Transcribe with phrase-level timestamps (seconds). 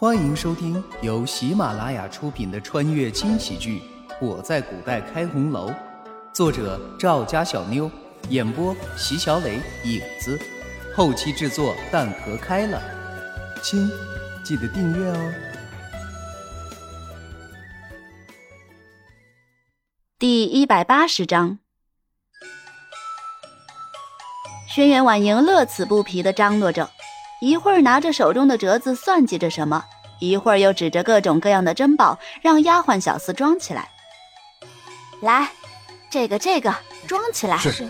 [0.00, 3.82] 欢迎收听由喜马拉雅出品的穿越轻喜剧
[4.18, 5.68] 《我在古代开红楼》，
[6.32, 7.90] 作者赵家小妞，
[8.30, 10.40] 演播席小磊、影子，
[10.96, 12.80] 后期制作蛋壳开了。
[13.62, 13.90] 亲，
[14.42, 15.32] 记得订阅哦。
[20.18, 21.58] 第一百八十章，
[24.66, 26.88] 轩辕婉莹乐此不疲的张罗着。
[27.40, 29.84] 一会儿拿着手中的折子算计着什么，
[30.18, 33.88] 一会儿又指着各种各样的珍宝，让丫鬟小厮装起来。
[35.22, 35.50] 来，
[36.10, 36.74] 这个这个
[37.06, 37.56] 装起来。
[37.58, 37.88] 是。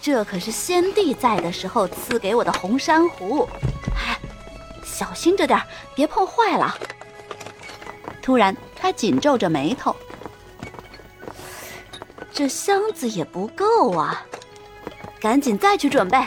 [0.00, 3.46] 这可是先帝在的时候赐给我的红珊瑚，
[3.96, 4.16] 哎，
[4.84, 5.60] 小心着点，
[5.94, 6.74] 别碰坏了。
[8.22, 9.94] 突然，他紧皱着眉头。
[12.32, 14.24] 这箱子也不够啊，
[15.20, 16.24] 赶紧再去准备。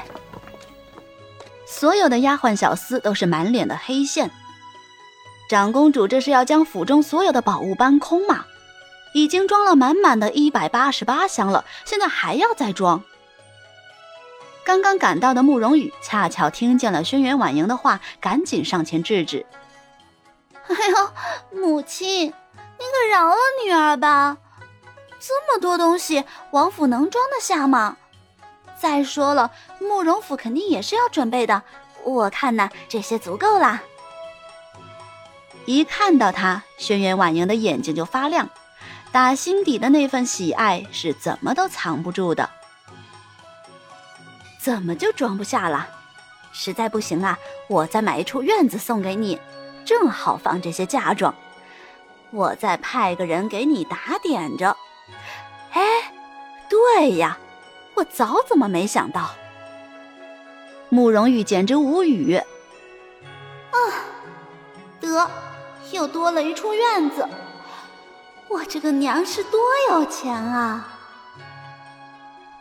[1.71, 4.29] 所有的丫鬟小厮都是满脸的黑线。
[5.49, 8.46] 长公主这是要将府中所有的宝物搬空吗？
[9.13, 13.01] 已经装了满满的一百八十八箱了，现在还要再装。
[14.65, 19.46] 刚刚赶到的慕容羽恰巧听见了轩辕婉莹的话，赶紧上前制止
[20.68, 24.37] ：“哎呦，母亲，您可饶了女儿吧！
[25.20, 27.98] 这么多东西，王府能装得下吗？”
[28.82, 31.62] 再说了，慕容府肯定也是要准备的。
[32.04, 33.84] 我看呐，这些足够啦。
[35.65, 38.49] 一看到他，轩辕婉莹的眼睛就发亮，
[39.12, 42.49] 打心底的那份喜爱是怎么都藏不住的。
[44.59, 45.87] 怎么就装不下了？
[46.52, 47.37] 实在不行啊，
[47.70, 49.40] 我再买一处院子送给你，
[49.85, 51.35] 正好放这些嫁妆。
[52.32, 54.76] 我再派个人给你打点着。
[55.74, 55.84] 哎，
[56.68, 57.37] 对呀。
[57.95, 59.31] 我早怎么没想到？
[60.89, 62.35] 慕容玉简直无语。
[62.35, 63.77] 啊，
[65.00, 65.31] 得，
[65.91, 67.25] 又多了一处院子。
[68.50, 69.59] 我这个娘是多
[69.90, 70.97] 有钱啊！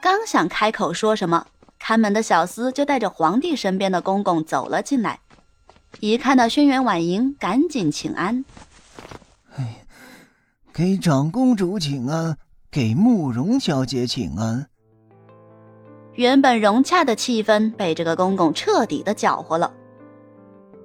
[0.00, 1.46] 刚想开口说什么，
[1.78, 5.18] 看门的小厮就带着皇帝身边的公公走了进来。
[5.98, 8.44] 一看到轩辕婉莹，赶紧请安。
[9.56, 9.84] 哎，
[10.72, 12.38] 给长公主请安，
[12.70, 14.69] 给慕容小姐请安。
[16.20, 19.72] 原本融洽的气氛被这个公公彻底的搅和了。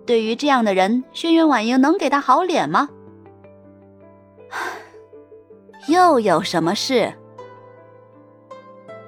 [0.05, 2.87] 对于这样的人，轩辕婉莹能给他好脸吗？
[5.89, 7.13] 又有什么事？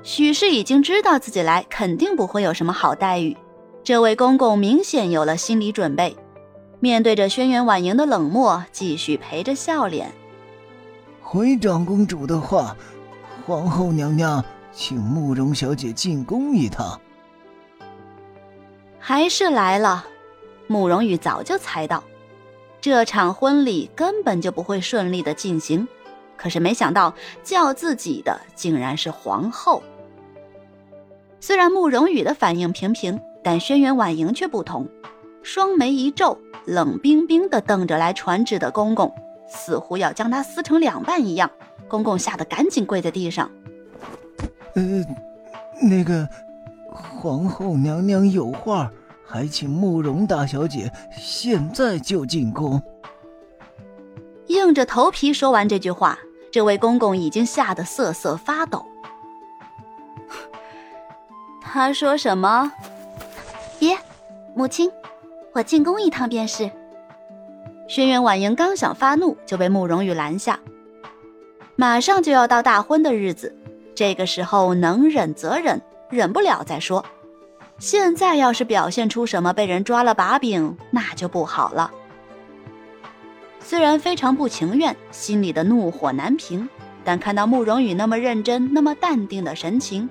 [0.03, 3.37] 许氏已经知道自己来，肯定不会有什么好待遇。
[3.81, 6.13] 这位公公明显有了心理准备，
[6.81, 10.11] 面对着轩辕婉莹的冷漠，继续陪着笑脸。
[11.21, 12.75] 回长公主的话，
[13.45, 14.43] 皇后娘娘。
[14.79, 17.01] 请慕容小姐进宫一趟。
[18.99, 20.05] 还是来了。
[20.67, 22.03] 慕容羽早就猜到，
[22.79, 25.87] 这场婚礼根本就不会顺利的进行。
[26.37, 27.11] 可是没想到
[27.43, 29.81] 叫自己的竟然是皇后。
[31.39, 34.87] 虽然慕容羽的反应平平，但轩辕婉莹却不同，
[35.41, 39.11] 双眉一皱，冷冰冰的瞪着来传旨的公公，
[39.49, 41.49] 似乎要将他撕成两半一样。
[41.87, 43.49] 公公吓得赶紧跪在地上。
[44.77, 45.03] 呃，
[45.81, 46.29] 那个
[46.87, 48.91] 皇后娘娘有话，
[49.25, 52.79] 还请慕容大小姐现在就进宫。
[54.45, 56.19] 硬着头皮说完这句话，
[56.51, 58.85] 这位公公已经吓得瑟瑟发抖。
[61.59, 62.71] 他说什么？
[63.79, 63.97] 别，
[64.55, 64.91] 母亲，
[65.53, 66.69] 我进宫一趟便是。
[67.87, 70.59] 轩辕婉莹刚想发怒，就被慕容羽拦下。
[71.75, 73.56] 马上就要到大婚的日子。
[73.97, 75.81] 这个时候能忍则忍，
[76.11, 77.03] 忍不了再说。
[77.79, 81.89] 现在要是表现出什么被人抓了把柄，那就不好了。
[83.59, 86.69] 虽然非常不情愿，心里的怒火难平，
[87.03, 90.07] 但看到慕容羽那么认真、那么淡定的神情，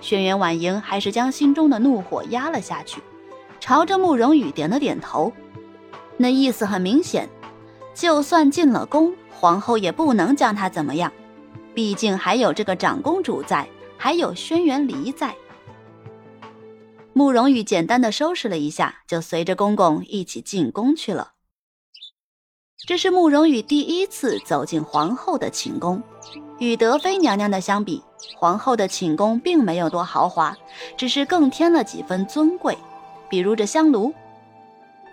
[0.00, 3.02] 轩辕婉莹还是将心中的怒火压了下去，
[3.60, 5.30] 朝着慕容羽点了点头。
[6.16, 7.28] 那意思很明显，
[7.92, 11.12] 就算进了宫，皇后也不能将他怎么样。
[11.76, 13.68] 毕竟还有这个长公主在，
[13.98, 15.36] 还有轩辕离在。
[17.12, 21.32] 慕容羽简单的收拾了一下，就随着公公一起进宫去了。
[22.86, 26.02] 这是慕容羽第一次走进皇后的寝宫，
[26.58, 28.02] 与德妃娘娘的相比，
[28.38, 30.56] 皇后的寝宫并没有多豪华，
[30.96, 32.74] 只是更添了几分尊贵。
[33.28, 34.14] 比如这香炉，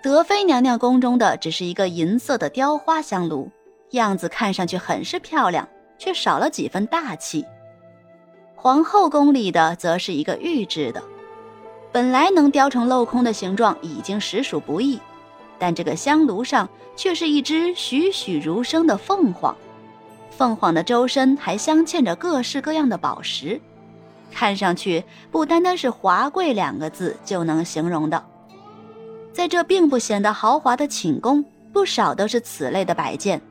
[0.02, 3.52] 德妃娘娘宫中的只是一个银色的雕花香炉，
[3.92, 5.68] 样子看上去很是漂亮。
[6.04, 7.46] 却少了几分大气。
[8.56, 11.02] 皇后宫里的则是一个玉制的，
[11.94, 15.00] 本来能雕成镂空的形状已经实属不易，
[15.58, 16.68] 但这个香炉上
[16.98, 19.56] 却是一只栩栩如生的凤凰，
[20.30, 23.62] 凤凰的周身还镶嵌着各式各样的宝石，
[24.30, 25.02] 看上去
[25.32, 28.22] 不单单是华贵两个字就能形容的。
[29.32, 33.42] 在这并不显得豪华的寝宫，不少都是此类的摆件。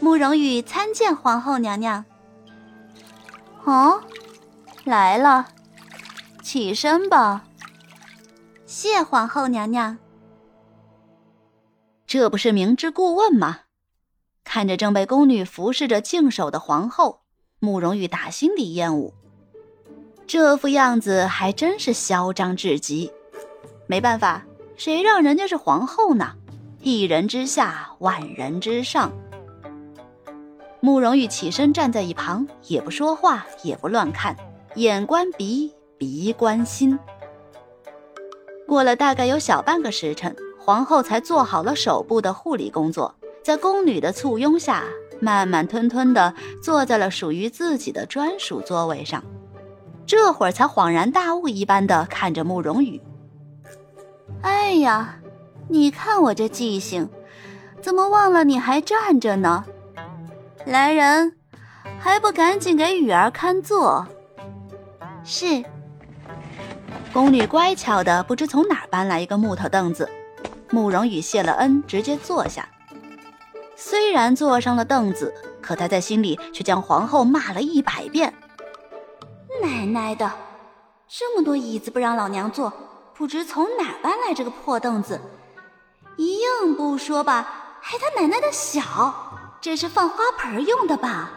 [0.00, 2.04] 慕容羽参见皇后娘娘。
[3.64, 4.02] 哦，
[4.84, 5.46] 来了，
[6.42, 7.44] 起身吧。
[8.64, 9.98] 谢皇后娘娘。
[12.06, 13.60] 这不是明知故问吗？
[14.42, 17.20] 看着正被宫女服侍着静守的皇后，
[17.60, 19.12] 慕容羽打心底厌恶。
[20.26, 23.12] 这副样子还真是嚣张至极。
[23.86, 24.42] 没办法，
[24.76, 26.34] 谁让人家是皇后呢？
[26.80, 29.12] 一人之下，万人之上。
[30.82, 34.34] 慕容羽起身站在一旁，也不说话，也不乱看，
[34.76, 36.98] 眼观鼻，鼻观心。
[38.66, 44.84] 过了大概有小半个时辰，皇后才做好了手部的护理工作，在宫女的簇拥下，
[45.20, 49.22] 慢慢吞吞地坐在了属于自己的专属座位上。
[50.06, 53.00] 这会儿才恍然大悟一般的看着慕容羽
[54.42, 55.16] ：“哎呀，
[55.68, 57.08] 你看我这记性，
[57.82, 59.64] 怎么忘了你还站着呢？”
[60.66, 61.36] 来人，
[61.98, 64.06] 还不赶紧给雨儿看座？
[65.24, 65.64] 是。
[67.12, 70.08] 宫女乖巧的不知从哪儿搬来一个木头凳子，
[70.70, 72.68] 慕容羽谢了恩，直接坐下。
[73.74, 78.32] 虽然坐上了凳子，可他在心里却将皇后骂了一百遍。
[79.62, 80.30] 奶奶的，
[81.08, 82.72] 这么多椅子不让老娘坐，
[83.14, 85.20] 不知从哪儿搬来这个破凳子，
[86.16, 89.29] 一硬不说吧，还他奶奶的小。
[89.62, 91.32] 这是放花盆用的吧？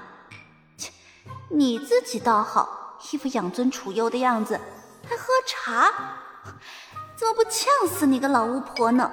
[0.77, 0.93] 切，
[1.49, 4.57] 你自己倒好，一副养尊处优的样子，
[5.03, 5.91] 还喝茶，
[7.17, 9.11] 怎么不呛死你个老巫婆呢？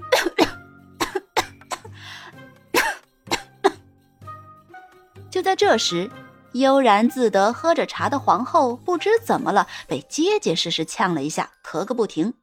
[5.30, 6.10] 就在这时，
[6.52, 12.34] 悠然自得喝着茶的皇后不知怎么了，被结结实实呛了一下，咳个不停。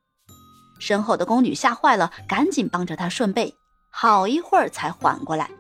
[0.80, 3.56] 身后的宫女吓坏了，赶紧帮着她顺背。
[3.96, 5.52] 好一会儿才缓过来，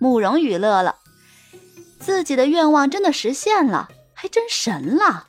[0.00, 0.96] 慕容羽乐了，
[2.00, 5.24] 自己的愿望真的实现了，还真神了。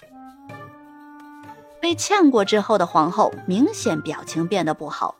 [1.80, 5.16] 被呛过之后的皇后明显表情变得不好，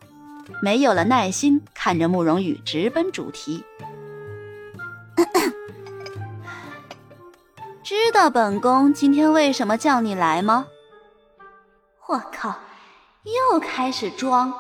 [0.60, 3.64] 没有了耐心，看着慕容羽直奔主题。
[7.84, 10.66] 知道本宫今天为什么叫你来吗？
[12.08, 12.56] 我靠，
[13.24, 14.52] 又开始装。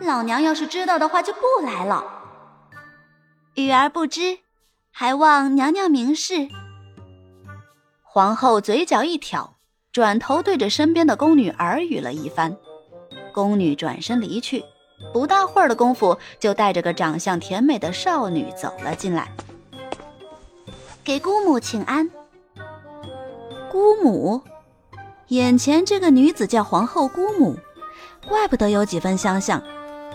[0.00, 2.04] 老娘要是知道的话，就不来了。
[3.54, 4.38] 雨儿不知，
[4.90, 6.48] 还望娘娘明示。
[8.02, 9.56] 皇后嘴角一挑，
[9.92, 12.56] 转头对着身边的宫女耳语了一番。
[13.32, 14.64] 宫女转身离去，
[15.12, 19.30] 不大会儿的功夫，就带着个长相甜美的少女走了进来，
[21.04, 22.10] 给姑母请安。
[23.70, 24.42] 姑母，
[25.28, 27.56] 眼前这个女子叫皇后姑母，
[28.26, 29.62] 怪不得有几分相像。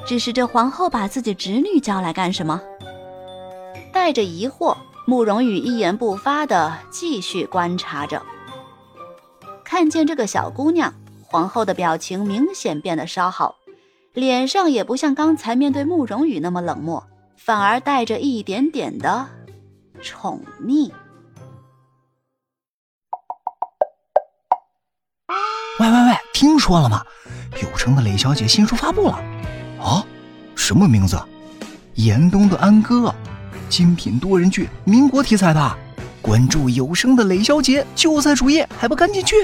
[0.05, 2.61] 只是这皇后把自己侄女叫来干什么？
[3.91, 8.21] 带着疑惑，慕容羽一言不发的继续观察着。
[9.63, 10.93] 看见这个小姑娘，
[11.23, 13.55] 皇后的表情明显变得稍好，
[14.13, 17.03] 脸上也不像刚才面对慕容羽那么冷漠，
[17.35, 19.27] 反而带着一点点的
[20.03, 20.91] 宠溺。
[25.79, 27.01] 喂喂喂，听说了吗？
[27.63, 29.34] 有成的雷小姐新书发布了。
[29.85, 30.03] 啊，
[30.55, 31.15] 什么名字？
[31.93, 33.13] 严冬的安哥，
[33.69, 35.77] 精品多人剧，民国题材的。
[36.23, 39.35] 关注有声的雷小姐就在主页，还不赶紧去！